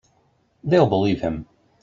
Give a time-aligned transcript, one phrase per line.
[0.63, 1.45] They'll believe him.